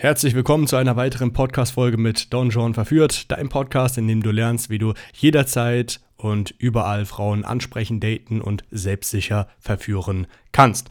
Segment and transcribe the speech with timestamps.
[0.00, 4.30] Herzlich willkommen zu einer weiteren Podcast-Folge mit Don John verführt, dein Podcast, in dem du
[4.30, 10.88] lernst, wie du jederzeit und überall Frauen ansprechen, daten und selbstsicher verführen kannst.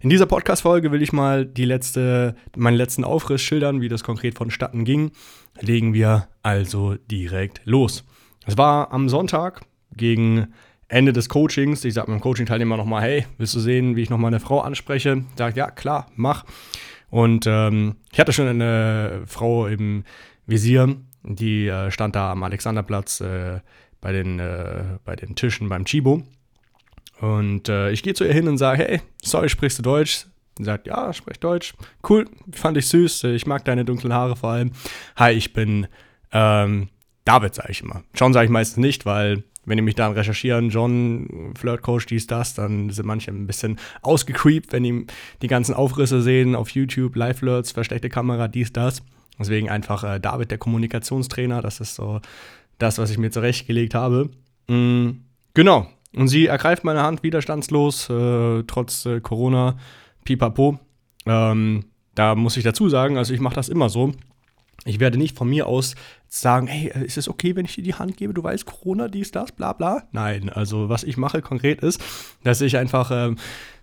[0.00, 4.36] In dieser Podcast-Folge will ich mal die letzte, meinen letzten Aufriss schildern, wie das konkret
[4.36, 5.12] vonstatten ging.
[5.60, 8.02] Legen wir also direkt los.
[8.44, 9.60] Es war am Sonntag
[9.96, 10.48] gegen
[10.88, 11.84] Ende des Coachings.
[11.84, 15.22] Ich sage meinem Coaching-Teilnehmer nochmal, hey, willst du sehen, wie ich noch meine Frau anspreche?
[15.36, 16.44] Sagt, ja, klar, mach.
[17.10, 20.04] Und ähm, ich hatte schon eine Frau im
[20.46, 23.60] Visier, die äh, stand da am Alexanderplatz äh,
[24.00, 26.22] bei, den, äh, bei den Tischen beim Chibo.
[27.20, 30.26] Und äh, ich gehe zu ihr hin und sage, hey, sorry, sprichst du Deutsch?
[30.56, 31.74] Sie sagt, ja, sprech Deutsch.
[32.08, 33.24] Cool, fand ich süß.
[33.24, 34.72] Ich mag deine dunklen Haare vor allem.
[35.16, 35.86] Hi, ich bin
[36.32, 36.88] ähm,
[37.24, 38.02] David, sage ich immer.
[38.14, 42.54] John sage ich meistens nicht, weil wenn die mich dann recherchieren, John, Flirtcoach, dies, das,
[42.54, 45.06] dann sind manche ein bisschen ausgecreept, wenn die
[45.42, 49.02] die ganzen Aufrisse sehen auf YouTube, Live-Flirts, versteckte Kamera, dies, das.
[49.38, 52.20] Deswegen einfach äh, David, der Kommunikationstrainer, das ist so
[52.78, 54.30] das, was ich mir zurechtgelegt habe.
[54.68, 55.22] Mhm,
[55.54, 55.86] genau.
[56.14, 59.76] Und sie ergreift meine Hand widerstandslos, äh, trotz äh, Corona,
[60.24, 60.78] pipapo.
[61.26, 64.12] Ähm, da muss ich dazu sagen, also ich mache das immer so.
[64.88, 65.94] Ich werde nicht von mir aus
[66.28, 68.34] sagen, hey, äh, ist es okay, wenn ich dir die Hand gebe?
[68.34, 70.04] Du weißt, Corona, dies, das, bla bla.
[70.12, 72.02] Nein, also was ich mache konkret ist,
[72.42, 73.34] dass ich einfach, äh,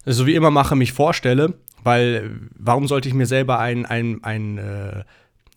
[0.06, 1.54] so wie immer mache, mich vorstelle,
[1.84, 5.04] weil äh, warum sollte ich mir selber ein, ein, ein äh,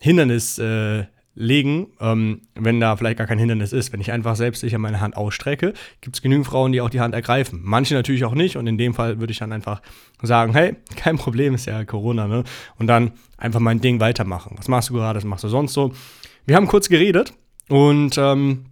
[0.00, 1.05] Hindernis äh,
[1.41, 3.92] legen, ähm, wenn da vielleicht gar kein Hindernis ist.
[3.92, 7.14] Wenn ich einfach selbstsicher meine Hand ausstrecke, gibt es genügend Frauen, die auch die Hand
[7.14, 7.61] ergreifen.
[7.62, 9.80] Manche natürlich auch nicht und in dem Fall würde ich dann einfach
[10.20, 12.42] sagen, hey, kein Problem, ist ja Corona, ne?
[12.78, 14.56] Und dann einfach mein Ding weitermachen.
[14.58, 15.92] Was machst du gerade, was machst du sonst so?
[16.45, 17.33] Wir haben kurz geredet
[17.69, 18.64] und ähm,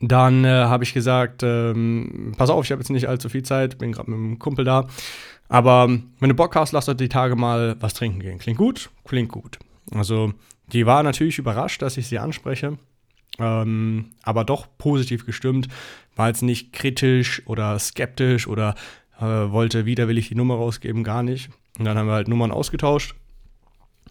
[0.00, 3.76] dann äh, habe ich gesagt, ähm, pass auf, ich habe jetzt nicht allzu viel Zeit,
[3.76, 4.86] bin gerade mit einem Kumpel da.
[5.50, 8.38] Aber wenn du Bock hast, lass doch die Tage mal was trinken gehen.
[8.38, 8.88] Klingt gut?
[9.04, 9.58] Klingt gut.
[9.90, 10.32] Also
[10.72, 12.78] die war natürlich überrascht, dass ich sie anspreche,
[13.38, 15.68] ähm, aber doch positiv gestimmt,
[16.16, 18.74] war jetzt nicht kritisch oder skeptisch oder
[19.18, 21.50] äh, wollte widerwillig die Nummer rausgeben, gar nicht.
[21.78, 23.14] Und dann haben wir halt Nummern ausgetauscht.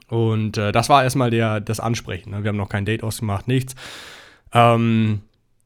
[0.08, 2.32] Und äh, das war erstmal der, das Ansprechen.
[2.32, 2.44] Ne?
[2.44, 3.76] Wir haben noch kein Date ausgemacht, nichts.
[4.52, 5.22] Ähm,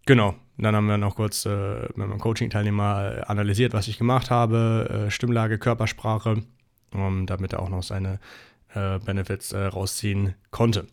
[0.06, 0.36] genau.
[0.58, 5.12] Dann haben wir noch kurz äh, mit meinem Coaching-Teilnehmer analysiert, was ich gemacht habe, äh,
[5.12, 6.44] Stimmlage, Körpersprache,
[6.94, 8.20] um, damit er auch noch seine
[8.76, 10.86] äh, Benefits äh, rausziehen konnte.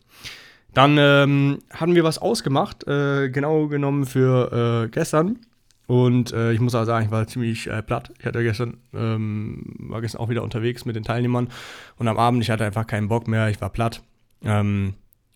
[0.73, 5.39] Dann ähm, hatten wir was ausgemacht, äh, genau genommen für äh, gestern.
[5.85, 8.11] Und äh, ich muss auch sagen, ich war ziemlich äh, platt.
[8.17, 11.49] Ich hatte gestern, ähm, war gestern auch wieder unterwegs mit den Teilnehmern
[11.97, 14.01] und am Abend, ich hatte einfach keinen Bock mehr, ich war platt.
[14.43, 14.95] Ähm,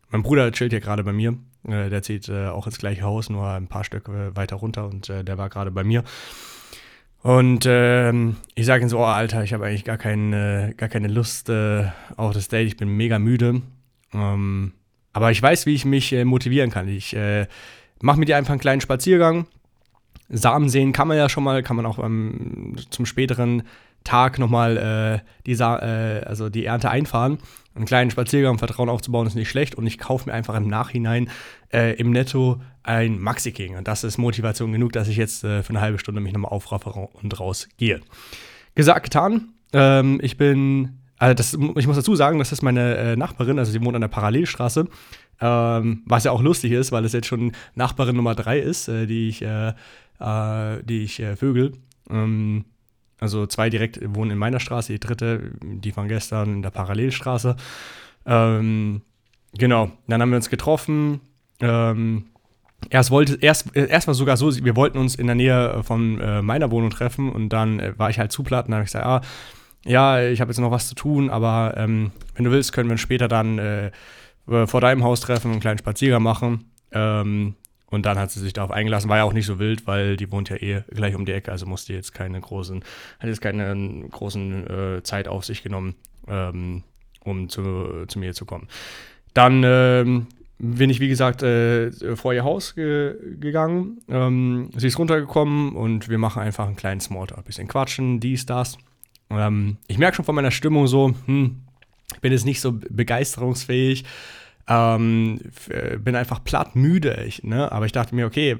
[0.09, 1.37] mein Bruder chillt hier gerade bei mir.
[1.63, 5.49] der zieht auch ins gleiche Haus, nur ein paar Stücke weiter runter und der war
[5.49, 6.05] gerade bei mir.
[7.23, 10.87] Und ähm, ich sage ihm so, oh Alter, ich habe eigentlich gar, kein, äh, gar
[10.87, 11.85] keine Lust äh,
[12.15, 13.61] auf das Date, ich bin mega müde.
[14.13, 14.73] Ähm,
[15.13, 16.87] aber ich weiß, wie ich mich äh, motivieren kann.
[16.87, 17.47] Ich äh,
[18.01, 19.47] mache mit dir einfach einen kleinen Spaziergang.
[20.29, 23.63] Samen sehen kann man ja schon mal, kann man auch ähm, zum späteren
[24.07, 27.39] Tag nochmal äh, die, äh, also die Ernte einfahren.
[27.75, 29.75] Einen kleinen Spaziergang, Vertrauen aufzubauen, ist nicht schlecht.
[29.75, 31.29] Und ich kaufe mir einfach im Nachhinein
[31.73, 33.75] äh, im Netto ein Maxi King.
[33.75, 36.51] Und das ist Motivation genug, dass ich jetzt äh, für eine halbe Stunde mich nochmal
[36.51, 37.99] aufraffe und rausgehe.
[38.75, 39.49] Gesagt, getan.
[39.73, 43.73] Ähm, ich bin, also das, ich muss dazu sagen, das ist meine äh, Nachbarin, also
[43.73, 44.87] sie wohnt an der Parallelstraße.
[45.41, 49.05] Ähm, was ja auch lustig ist, weil es jetzt schon Nachbarin Nummer drei ist, äh,
[49.05, 49.45] die ich,
[50.19, 51.73] die ich vögel.
[52.09, 52.65] Ähm,
[53.19, 57.55] also zwei direkt wohnen in meiner Straße, die dritte, die von gestern in der Parallelstraße.
[58.25, 59.01] Ähm,
[59.57, 61.21] genau, dann haben wir uns getroffen.
[61.59, 62.25] Ähm,
[62.89, 66.41] erst wollte erst erst war sogar so, wir wollten uns in der Nähe von äh,
[66.41, 68.91] meiner Wohnung treffen und dann äh, war ich halt zu platt und dann habe ich
[68.91, 69.21] gesagt, ah,
[69.85, 72.93] ja, ich habe jetzt noch was zu tun, aber ähm, wenn du willst, können wir
[72.93, 73.91] uns später dann äh,
[74.45, 76.71] vor deinem Haus treffen, einen kleinen Spaziergang machen.
[76.91, 77.55] Ähm,
[77.89, 79.09] und dann hat sie sich darauf eingelassen.
[79.09, 81.51] War ja auch nicht so wild, weil die wohnt ja eh gleich um die Ecke,
[81.51, 82.83] also musste jetzt keine großen,
[83.19, 84.67] hat jetzt keine großen
[84.97, 85.95] äh, Zeit auf sich genommen,
[86.27, 86.83] ähm,
[87.23, 88.67] um zu, zu mir zu kommen.
[89.33, 90.27] Dann ähm,
[90.59, 93.99] bin ich, wie gesagt, äh, vor ihr Haus ge gegangen.
[94.09, 97.45] Ähm, sie ist runtergekommen und wir machen einfach einen kleinen Smalltalk.
[97.45, 98.77] Bisschen quatschen, dies, das.
[99.29, 101.61] Ähm, ich merke schon von meiner Stimmung so, hm,
[102.13, 104.05] ich bin jetzt nicht so begeisterungsfähig.
[104.69, 107.71] Ähm, äh, bin einfach platt müde, ich, ne?
[107.71, 108.57] aber ich dachte mir, okay,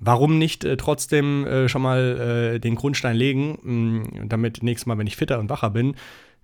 [0.00, 4.98] warum nicht äh, trotzdem äh, schon mal äh, den Grundstein legen, mh, damit nächstes Mal,
[4.98, 5.96] wenn ich fitter und wacher bin,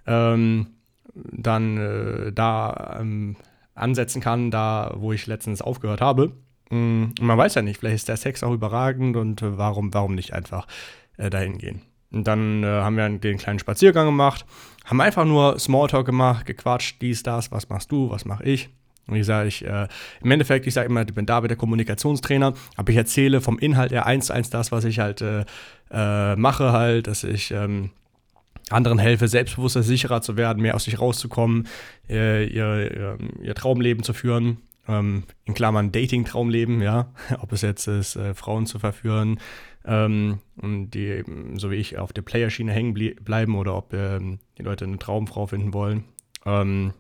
[0.06, 0.68] ähm,
[1.14, 3.36] dann äh, da ähm,
[3.74, 6.32] ansetzen kann, da wo ich letztens aufgehört habe.
[6.70, 10.32] Und man weiß ja nicht, vielleicht ist der Sex auch überragend und warum, warum nicht
[10.32, 10.66] einfach
[11.18, 11.82] äh, dahin gehen.
[12.10, 14.46] Und dann haben wir den kleinen Spaziergang gemacht,
[14.84, 18.70] haben einfach nur Smalltalk gemacht, gequatscht, dies, das, was machst du, was mache ich.
[19.06, 19.88] Und ich sage, ich, äh,
[20.22, 23.92] im Endeffekt, ich sage immer, ich bin David, der Kommunikationstrainer, aber ich erzähle vom Inhalt
[23.92, 25.44] eher eins zu eins das, was ich halt äh,
[25.90, 27.90] äh, mache, halt, dass ich ähm,
[28.70, 31.68] anderen helfe, selbstbewusster, sicherer zu werden, mehr aus sich rauszukommen,
[32.08, 34.58] äh, ihr, ihr, ihr, Traumleben zu führen.
[34.86, 39.38] Ähm, in Klammern Dating-Traumleben, ja, ob es jetzt ist, äh, Frauen zu verführen,
[39.86, 41.22] ähm, die,
[41.54, 45.46] so wie ich, auf der Playerschiene hängen bleiben oder ob ähm, die Leute eine Traumfrau
[45.46, 46.04] finden wollen.
[46.46, 46.92] Ähm,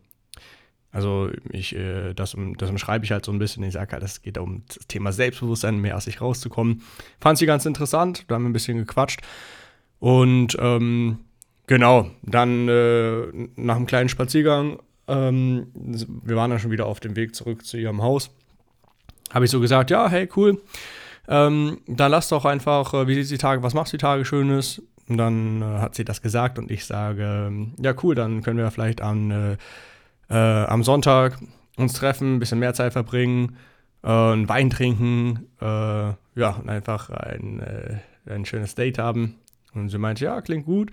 [0.94, 3.64] also ich, äh, das, das umschreibe ich halt so ein bisschen.
[3.64, 6.82] Ich sage halt, es geht um das Thema Selbstbewusstsein, mehr aus sich rauszukommen.
[7.20, 9.20] Fand sie ganz interessant, da haben wir ein bisschen gequatscht.
[9.98, 11.18] Und ähm,
[11.66, 17.16] genau, dann äh, nach einem kleinen Spaziergang, ähm, wir waren dann schon wieder auf dem
[17.16, 18.30] Weg zurück zu ihrem Haus,
[19.32, 20.62] habe ich so gesagt, ja, hey, cool.
[21.26, 24.24] Ähm, dann lass doch einfach, äh, wie sieht die Tage, was machst du die Tage
[24.24, 24.80] Schönes?
[25.08, 27.52] Und dann äh, hat sie das gesagt und ich sage,
[27.82, 29.58] ja, cool, dann können wir vielleicht an
[30.30, 31.38] äh, am Sonntag
[31.76, 33.56] uns treffen, ein bisschen mehr Zeit verbringen,
[34.02, 35.64] äh, einen Wein trinken, äh,
[36.36, 39.36] ja, und einfach ein, äh, ein schönes Date haben.
[39.74, 40.90] Und sie meinte, ja, klingt gut.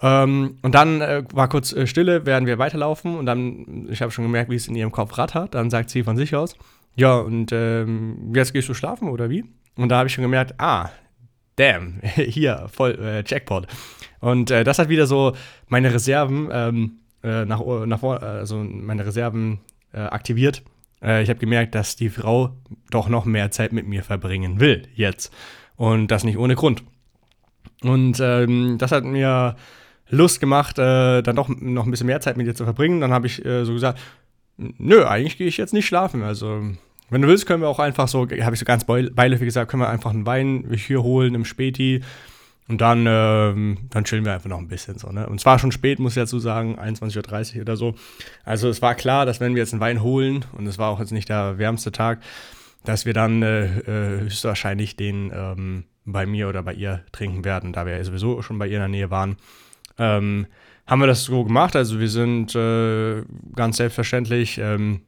[0.00, 3.16] Ähm, und dann äh, war kurz äh, Stille, während wir weiterlaufen.
[3.16, 5.54] Und dann, ich habe schon gemerkt, wie es in ihrem Kopf rattert.
[5.54, 6.56] Dann sagt sie von sich aus,
[6.94, 9.44] ja, und ähm, jetzt gehst du schlafen oder wie?
[9.76, 10.90] Und da habe ich schon gemerkt, ah,
[11.56, 13.66] damn, hier, voll äh, Jackpot.
[14.20, 15.34] Und äh, das hat wieder so
[15.68, 19.58] meine Reserven ähm, äh, nach, nach also meine Reserven
[19.92, 20.62] äh, aktiviert.
[21.02, 22.56] Äh, ich habe gemerkt, dass die Frau
[22.90, 25.32] doch noch mehr Zeit mit mir verbringen will jetzt.
[25.76, 26.84] Und das nicht ohne Grund.
[27.82, 29.56] Und ähm, das hat mir
[30.08, 33.00] Lust gemacht, äh, dann doch noch ein bisschen mehr Zeit mit ihr zu verbringen.
[33.00, 33.98] Dann habe ich äh, so gesagt,
[34.56, 36.22] nö, eigentlich gehe ich jetzt nicht schlafen.
[36.22, 36.62] Also
[37.10, 39.82] wenn du willst, können wir auch einfach so, habe ich so ganz beiläufig gesagt, können
[39.82, 42.02] wir einfach einen Wein hier holen im Späti
[42.68, 45.28] und dann, ähm, dann chillen wir einfach noch ein bisschen so, ne?
[45.28, 47.94] Und es war schon spät, muss ich dazu sagen, 21.30 Uhr oder so.
[48.44, 50.98] Also es war klar, dass wenn wir jetzt einen Wein holen, und es war auch
[50.98, 52.20] jetzt nicht der wärmste Tag,
[52.84, 57.72] dass wir dann äh, äh, höchstwahrscheinlich den ähm, bei mir oder bei ihr trinken werden,
[57.72, 59.36] da wir ja sowieso schon bei ihr in der Nähe waren.
[59.98, 60.46] Ähm,
[60.86, 61.74] haben wir das so gemacht.
[61.74, 63.22] Also wir sind äh,
[63.54, 65.02] ganz selbstverständlich ähm,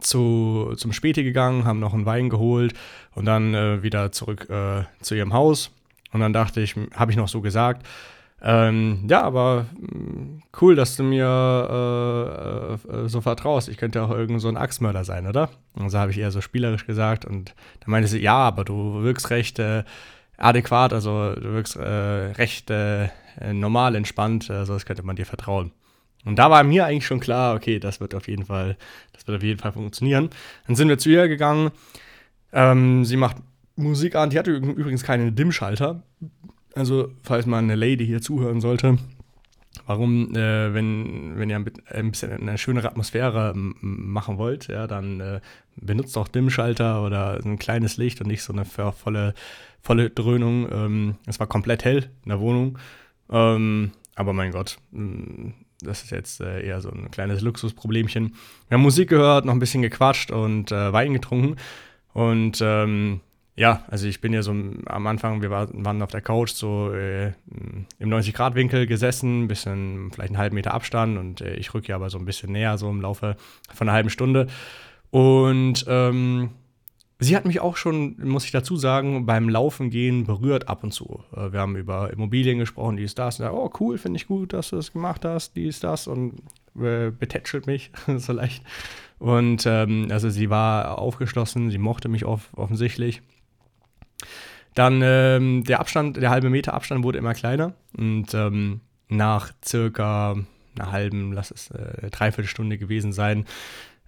[0.00, 2.74] zu, zum Späti gegangen, haben noch einen Wein geholt
[3.14, 5.70] und dann äh, wieder zurück äh, zu ihrem Haus
[6.12, 7.86] und dann dachte ich, habe ich noch so gesagt,
[8.42, 13.68] ähm, ja, aber mm, cool, dass du mir äh, äh, so vertraust.
[13.68, 15.50] Ich könnte auch irgend so ein Axtmörder sein, oder?
[15.74, 17.24] Und so habe ich eher so spielerisch gesagt.
[17.24, 19.84] Und dann meinte sie, ja, aber du wirkst recht äh,
[20.38, 23.08] adäquat, also du wirkst äh, recht äh,
[23.52, 25.72] normal, entspannt, also das könnte man dir vertrauen.
[26.24, 28.76] Und da war mir eigentlich schon klar, okay, das wird auf jeden Fall,
[29.12, 30.30] das wird auf jeden Fall funktionieren.
[30.66, 31.70] Dann sind wir zu ihr gegangen.
[32.52, 33.36] Ähm, sie macht
[33.82, 34.30] Musik an.
[34.30, 36.02] Die hatte übrigens keine Dimmschalter.
[36.74, 38.98] Also, falls mal eine Lady hier zuhören sollte,
[39.86, 45.40] warum, äh, wenn, wenn ihr ein bisschen eine schönere Atmosphäre machen wollt, ja, dann äh,
[45.76, 49.34] benutzt auch Dimmschalter oder ein kleines Licht und nicht so eine volle,
[49.82, 50.68] volle Dröhnung.
[50.70, 52.78] Ähm, es war komplett hell in der Wohnung.
[53.30, 54.78] Ähm, aber mein Gott,
[55.82, 58.34] das ist jetzt äh, eher so ein kleines Luxusproblemchen.
[58.68, 61.56] Wir haben Musik gehört, noch ein bisschen gequatscht und äh, Wein getrunken.
[62.12, 63.20] Und ähm,
[63.60, 67.26] ja, also ich bin ja so am Anfang, wir waren auf der Couch so äh,
[67.98, 71.96] im 90-Grad-Winkel gesessen, ein bisschen, vielleicht einen halben Meter Abstand und äh, ich rücke ja
[71.96, 73.36] aber so ein bisschen näher, so im Laufe
[73.74, 74.46] von einer halben Stunde.
[75.10, 76.52] Und ähm,
[77.18, 80.92] sie hat mich auch schon, muss ich dazu sagen, beim Laufen gehen berührt ab und
[80.92, 81.22] zu.
[81.36, 83.40] Äh, wir haben über Immobilien gesprochen, die ist das.
[83.40, 86.06] Und da, oh, cool, finde ich gut, dass du das gemacht hast, die ist das.
[86.06, 86.40] Und
[86.80, 88.62] äh, betätschelt mich so leicht.
[89.18, 93.20] Und ähm, also sie war aufgeschlossen, sie mochte mich off offensichtlich.
[94.74, 100.36] Dann ähm, der Abstand, der halbe Meter Abstand wurde immer kleiner und ähm, nach circa
[100.78, 103.46] einer halben, lass es äh, Dreiviertelstunde gewesen sein,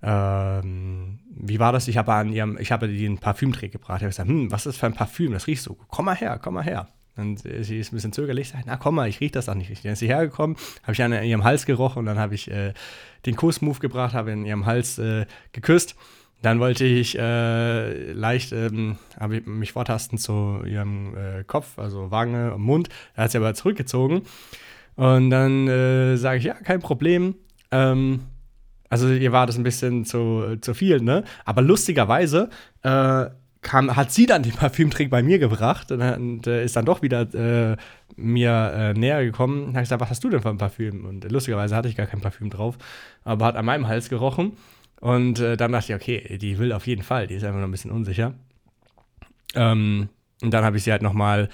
[0.03, 1.87] ähm, wie war das?
[1.89, 3.99] Ich habe an ihrem, ich habe den Parfümträger gebracht.
[3.99, 5.33] Ich habe gesagt, hm, was ist das für ein Parfüm?
[5.33, 5.79] Das riecht so.
[5.89, 6.89] Komm mal her, komm mal her.
[7.17, 9.69] Und sie ist ein bisschen zögerlich, sagt, na komm mal, ich rieche das auch nicht
[9.69, 9.83] richtig.
[9.83, 12.73] Dann ist sie hergekommen, habe ich an ihrem Hals gerochen und dann habe ich äh,
[13.27, 15.95] den Kussmove gebracht, habe in ihrem Hals äh, geküsst
[16.43, 18.97] dann wollte ich äh, leicht ähm,
[19.31, 22.89] ich mich vortasten zu ihrem äh, Kopf, also Wange und Mund.
[23.15, 24.23] Er hat sie aber zurückgezogen.
[24.97, 27.37] Und dann äh, sage ich, ja, kein Problem.
[27.71, 28.25] Ähm,
[28.91, 31.25] also ihr war das ein bisschen zu, zu viel, ne?
[31.45, 32.51] Aber lustigerweise
[32.83, 33.27] äh,
[33.63, 37.03] kam, hat sie dann den Parfümtrick bei mir gebracht und, und äh, ist dann doch
[37.03, 37.23] wieder
[37.73, 37.77] äh,
[38.17, 39.67] mir näher gekommen.
[39.67, 41.07] Da habe ich gesagt, was hast du denn für ein Parfüm?
[41.07, 42.77] Und lustigerweise hatte ich gar kein Parfüm drauf,
[43.25, 44.53] aber hat an meinem Hals gerochen.
[45.03, 47.67] Und äh, dann dachte ich, okay, die will auf jeden Fall, die ist einfach noch
[47.67, 48.35] ein bisschen unsicher.
[49.57, 50.09] Ähm,
[50.43, 51.49] und dann habe ich sie halt nochmal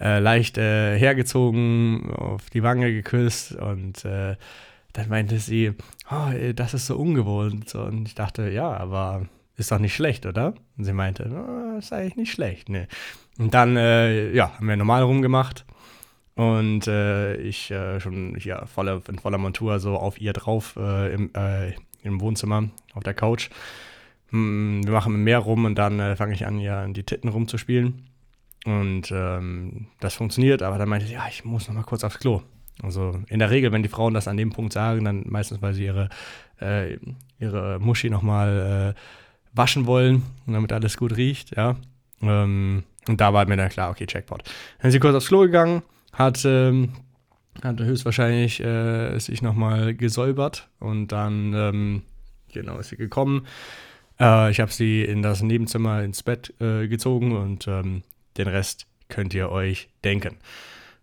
[0.00, 4.34] äh, leicht äh, hergezogen, auf die Wange geküsst und äh,
[4.94, 5.74] dann meinte sie,
[6.10, 7.72] oh, das ist so ungewohnt.
[7.76, 10.54] Und ich dachte, ja, aber ist doch nicht schlecht, oder?
[10.76, 12.68] Und sie meinte, oh, ist eigentlich nicht schlecht.
[12.68, 12.88] Nee.
[13.38, 15.64] Und dann, äh, ja, haben wir normal rumgemacht.
[16.34, 21.14] Und äh, ich äh, schon hier voller, in voller Montur so auf ihr drauf äh,
[21.14, 21.74] im, äh,
[22.08, 23.50] im Wohnzimmer auf der Couch.
[24.30, 28.08] Hm, wir machen mehr rum und dann äh, fange ich an, ja, die Titten rumzuspielen.
[28.64, 32.18] Und ähm, das funktioniert, aber dann meinte sie, ja, ich muss noch mal kurz aufs
[32.18, 32.42] Klo.
[32.82, 35.74] Also in der Regel, wenn die Frauen das an dem Punkt sagen, dann meistens, weil
[35.74, 36.08] sie ihre,
[36.60, 36.98] äh,
[37.38, 41.76] ihre Muschi noch mal äh, waschen wollen, damit alles gut riecht, ja.
[42.20, 44.42] Ähm, und da war mir dann klar, okay, Checkpot.
[44.78, 46.92] Dann ist sie kurz aufs Klo gegangen, hat, ähm,
[47.62, 52.02] hat höchstwahrscheinlich äh, sich nochmal gesäubert und dann, ähm,
[52.52, 53.46] genau, ist sie gekommen.
[54.20, 58.02] Äh, ich habe sie in das Nebenzimmer ins Bett äh, gezogen und ähm,
[58.36, 60.36] den Rest könnt ihr euch denken.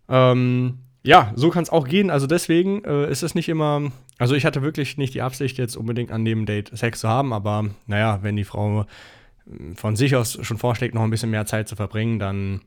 [0.09, 2.09] Ähm, ja, so kann es auch gehen.
[2.09, 3.91] Also deswegen äh, ist es nicht immer.
[4.17, 7.33] Also ich hatte wirklich nicht die Absicht, jetzt unbedingt an dem Date Sex zu haben,
[7.33, 8.85] aber naja, wenn die Frau äh,
[9.75, 12.61] von sich aus schon vorschlägt, noch ein bisschen mehr Zeit zu verbringen, dann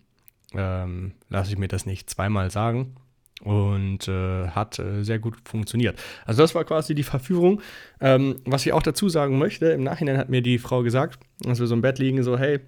[0.54, 2.94] ähm, lasse ich mir das nicht zweimal sagen.
[3.44, 5.98] Und äh, hat äh, sehr gut funktioniert.
[6.26, 7.60] Also das war quasi die Verführung.
[8.00, 11.60] Ähm, was ich auch dazu sagen möchte, im Nachhinein hat mir die Frau gesagt, als
[11.60, 12.58] wir so im Bett liegen, so, hey,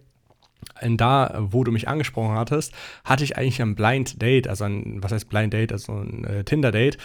[0.80, 2.72] da, wo du mich angesprochen hattest,
[3.04, 6.44] hatte ich eigentlich ein Blind Date, also ein, was heißt Blind Date, also ein äh,
[6.44, 6.98] Tinder Date.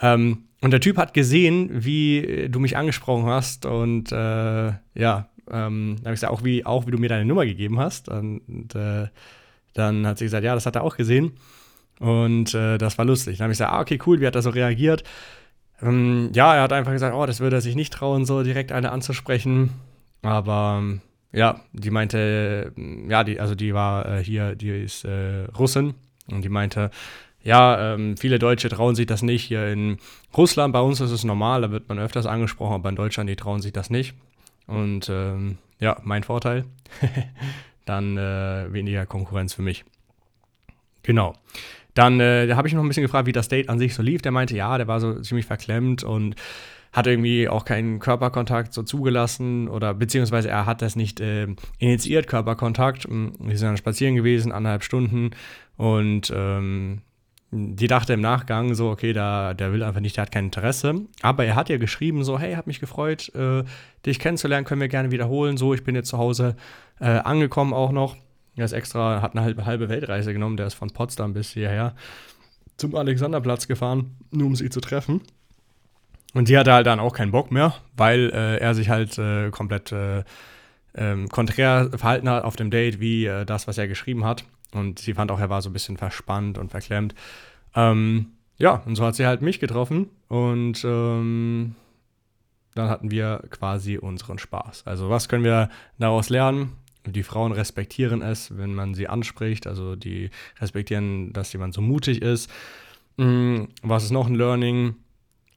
[0.00, 5.96] Ähm, und der Typ hat gesehen, wie du mich angesprochen hast und äh, ja, ähm,
[6.00, 8.08] habe ich gesagt, auch wie, auch wie du mir deine Nummer gegeben hast.
[8.08, 9.08] Und äh,
[9.74, 11.32] dann hat sie gesagt, ja, das hat er auch gesehen.
[12.02, 13.38] Und äh, das war lustig.
[13.38, 15.04] Dann habe ich gesagt, ah, okay, cool, wie hat er so reagiert?
[15.80, 18.72] Ähm, ja, er hat einfach gesagt, oh, das würde er sich nicht trauen, so direkt
[18.72, 19.70] eine anzusprechen.
[20.20, 20.82] Aber
[21.32, 22.72] ja, die meinte,
[23.08, 25.94] ja, die, also die war äh, hier, die ist äh, Russin
[26.28, 26.90] und die meinte,
[27.44, 29.44] ja, ähm, viele Deutsche trauen sich das nicht.
[29.44, 29.98] Hier in
[30.36, 33.36] Russland, bei uns ist es normal, da wird man öfters angesprochen, aber in Deutschland, die
[33.36, 34.14] trauen sich das nicht.
[34.66, 36.64] Und ähm, ja, mein Vorteil.
[37.84, 39.84] Dann äh, weniger Konkurrenz für mich.
[41.04, 41.34] Genau.
[41.94, 44.22] Dann äh, habe ich noch ein bisschen gefragt, wie das Date an sich so lief.
[44.22, 46.36] Der meinte, ja, der war so ziemlich verklemmt und
[46.92, 52.26] hat irgendwie auch keinen Körperkontakt so zugelassen oder beziehungsweise er hat das nicht äh, initiiert,
[52.26, 53.08] Körperkontakt.
[53.08, 55.30] Mm, wir sind dann spazieren gewesen, anderthalb Stunden
[55.76, 57.00] und ähm,
[57.54, 61.02] die dachte im Nachgang so, okay, da, der will einfach nicht, der hat kein Interesse.
[61.20, 63.64] Aber er hat ja geschrieben so, hey, hat mich gefreut, äh,
[64.06, 65.58] dich kennenzulernen, können wir gerne wiederholen.
[65.58, 66.56] So, ich bin jetzt zu Hause
[66.98, 68.16] äh, angekommen auch noch.
[68.56, 71.94] Er ist extra, hat eine halbe, halbe Weltreise genommen, der ist von Potsdam bis hierher
[72.76, 75.20] zum Alexanderplatz gefahren, nur um sie zu treffen.
[76.34, 79.50] Und sie hatte halt dann auch keinen Bock mehr, weil äh, er sich halt äh,
[79.50, 80.24] komplett äh,
[80.94, 84.44] ähm, konträr verhalten hat auf dem Date, wie äh, das, was er geschrieben hat.
[84.72, 87.14] Und sie fand auch, er war so ein bisschen verspannt und verklemmt.
[87.74, 91.74] Ähm, ja, und so hat sie halt mich getroffen und ähm,
[92.74, 94.86] dann hatten wir quasi unseren Spaß.
[94.86, 95.68] Also was können wir
[95.98, 96.72] daraus lernen?
[97.06, 99.66] Die Frauen respektieren es, wenn man sie anspricht.
[99.66, 100.30] Also die
[100.60, 102.50] respektieren, dass jemand so mutig ist.
[103.16, 104.94] Mhm, was ist noch ein Learning?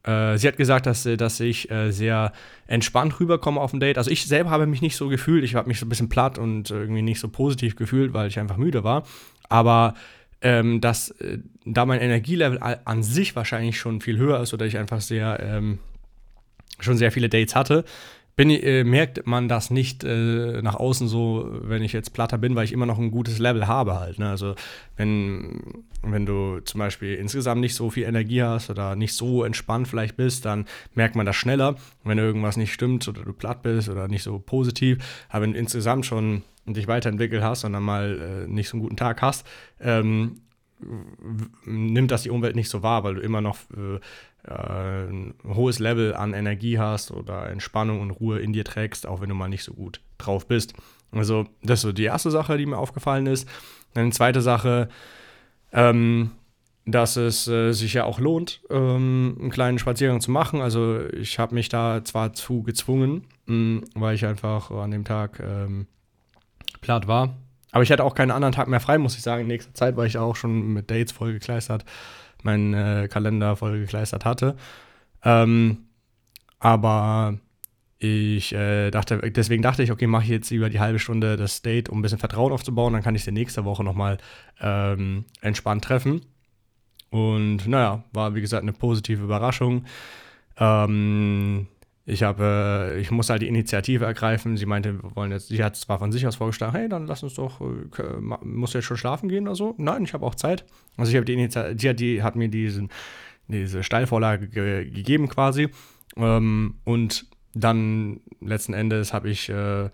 [0.03, 2.31] Äh, sie hat gesagt, dass, dass ich äh, sehr
[2.67, 3.97] entspannt rüberkomme auf dem Date.
[3.97, 5.43] Also ich selber habe mich nicht so gefühlt.
[5.43, 8.39] Ich habe mich so ein bisschen platt und irgendwie nicht so positiv gefühlt, weil ich
[8.39, 9.03] einfach müde war.
[9.49, 9.95] Aber
[10.41, 14.77] ähm, dass äh, da mein Energielevel an sich wahrscheinlich schon viel höher ist oder ich
[14.77, 15.79] einfach sehr ähm,
[16.79, 17.85] schon sehr viele Dates hatte,
[18.35, 22.55] bin, äh, merkt man das nicht äh, nach außen so, wenn ich jetzt platter bin,
[22.55, 24.19] weil ich immer noch ein gutes Level habe halt.
[24.19, 24.29] Ne?
[24.29, 24.55] Also
[24.97, 29.87] wenn, wenn du zum Beispiel insgesamt nicht so viel Energie hast oder nicht so entspannt
[29.87, 31.75] vielleicht bist, dann merkt man das schneller.
[32.03, 34.97] wenn irgendwas nicht stimmt oder du platt bist oder nicht so positiv,
[35.29, 38.83] aber wenn du insgesamt schon dich weiterentwickelt hast und dann mal äh, nicht so einen
[38.83, 39.45] guten Tag hast,
[39.79, 40.41] ähm,
[41.65, 43.99] nimmt das die Umwelt nicht so wahr, weil du immer noch äh,
[44.47, 49.21] äh, ein hohes Level an Energie hast oder Entspannung und Ruhe in dir trägst, auch
[49.21, 50.73] wenn du mal nicht so gut drauf bist.
[51.11, 53.47] Also, das ist so die erste Sache, die mir aufgefallen ist.
[53.95, 54.89] Die zweite Sache,
[55.71, 56.31] ähm,
[56.85, 60.61] dass es äh, sich ja auch lohnt, ähm, einen kleinen Spaziergang zu machen.
[60.61, 65.39] Also, ich habe mich da zwar zu gezwungen, mh, weil ich einfach an dem Tag
[65.39, 65.87] ähm,
[66.81, 67.35] platt war.
[67.75, 69.97] Aber ich hatte auch keinen anderen Tag mehr frei, muss ich sagen, in nächster Zeit,
[69.97, 71.83] weil ich auch schon mit Dates vollgekleistert
[72.41, 74.55] meinen äh, Kalender vollgekleistert hatte.
[75.25, 75.79] Ähm,
[76.57, 77.37] aber
[77.99, 81.63] ich äh, dachte, deswegen dachte ich, okay, mache ich jetzt über die halbe Stunde das
[81.63, 84.19] Date, um ein bisschen Vertrauen aufzubauen, dann kann ich sie nächste Woche nochmal
[84.61, 86.21] ähm, entspannt treffen.
[87.09, 89.83] Und naja, war wie gesagt eine positive Überraschung.
[90.57, 91.67] Ähm,
[92.07, 94.57] ich habe, äh, ich muss halt die Initiative ergreifen.
[94.57, 97.23] Sie meinte, wir wollen jetzt, sie hat zwar von sich aus vorgeschlagen, hey, dann lass
[97.23, 99.73] uns doch, äh, muss jetzt schon schlafen gehen oder so?
[99.77, 100.65] Nein, ich habe auch Zeit.
[100.97, 102.89] Also ich habe die Initiative, die, hat mir diesen,
[103.47, 105.69] diese Steilvorlage ge gegeben quasi.
[106.15, 109.89] Ähm, und dann letzten Endes habe ich äh,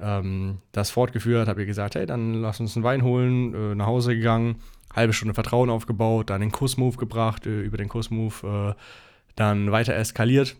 [0.00, 3.86] ähm, das fortgeführt, habe ihr gesagt, hey, dann lass uns einen Wein holen, äh, nach
[3.86, 4.56] Hause gegangen,
[4.92, 8.74] halbe Stunde Vertrauen aufgebaut, dann den Kussmove gebracht, äh, über den Kussmove äh,
[9.36, 10.56] dann weiter eskaliert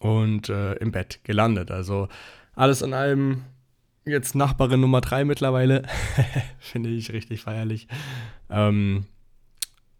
[0.00, 1.70] und äh, im Bett gelandet.
[1.70, 2.08] Also
[2.54, 3.42] alles in allem
[4.04, 5.82] jetzt Nachbarin Nummer 3 mittlerweile.
[6.58, 7.88] Finde ich richtig feierlich.
[8.50, 9.06] Ähm,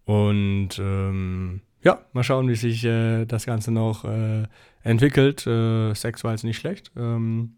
[0.05, 4.45] und ähm, ja, mal schauen, wie sich äh, das Ganze noch äh,
[4.83, 5.41] entwickelt.
[5.41, 6.93] Sex war jetzt nicht schlecht.
[6.97, 7.57] Ähm,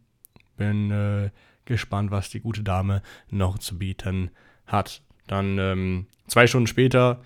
[0.57, 1.31] bin äh,
[1.65, 4.31] gespannt, was die gute Dame noch zu bieten
[4.67, 5.03] hat.
[5.27, 7.23] Dann ähm, zwei Stunden später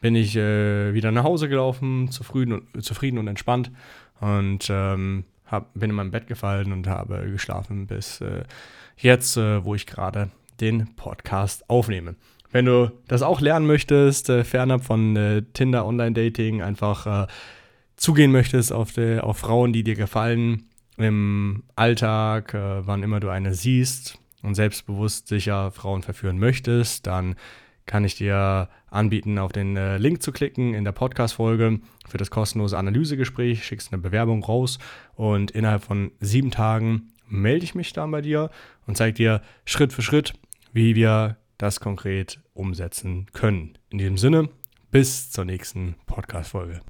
[0.00, 3.70] bin ich äh, wieder nach Hause gelaufen, zufrieden und, zufrieden und entspannt
[4.24, 8.44] und ähm, hab, bin in mein Bett gefallen und habe geschlafen bis äh,
[8.96, 12.14] jetzt, äh, wo ich gerade den Podcast aufnehme.
[12.50, 17.26] Wenn du das auch lernen möchtest, äh, fernab von äh, Tinder Online-Dating, einfach äh,
[17.96, 23.28] zugehen möchtest auf, die, auf Frauen, die dir gefallen, im Alltag, äh, wann immer du
[23.28, 27.34] eine siehst und selbstbewusst sicher Frauen verführen möchtest, dann
[27.86, 32.30] kann ich dir anbieten, auf den äh, Link zu klicken in der Podcast-Folge für das
[32.30, 33.64] kostenlose Analysegespräch.
[33.64, 34.78] Schickst eine Bewerbung raus
[35.14, 38.50] und innerhalb von sieben Tagen melde ich mich dann bei dir
[38.86, 40.34] und zeige dir Schritt für Schritt,
[40.72, 43.78] wie wir das konkret umsetzen können.
[43.90, 44.48] In diesem Sinne,
[44.90, 46.80] bis zur nächsten Podcast-Folge.